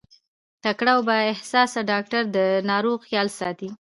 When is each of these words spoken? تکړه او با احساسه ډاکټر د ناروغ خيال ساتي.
تکړه 0.63 0.91
او 0.95 1.01
با 1.07 1.15
احساسه 1.31 1.79
ډاکټر 1.91 2.23
د 2.35 2.37
ناروغ 2.69 2.97
خيال 3.07 3.27
ساتي. 3.39 3.69